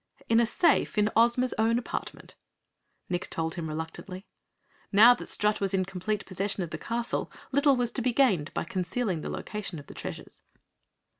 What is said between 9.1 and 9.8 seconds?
the location